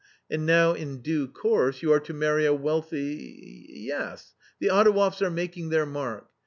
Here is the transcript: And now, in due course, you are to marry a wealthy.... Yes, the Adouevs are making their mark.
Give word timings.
And 0.31 0.47
now, 0.47 0.73
in 0.73 1.03
due 1.03 1.27
course, 1.27 1.83
you 1.83 1.93
are 1.93 1.99
to 1.99 2.11
marry 2.15 2.47
a 2.47 2.55
wealthy.... 2.55 3.67
Yes, 3.69 4.33
the 4.59 4.67
Adouevs 4.69 5.21
are 5.21 5.29
making 5.29 5.69
their 5.69 5.85
mark. 5.85 6.27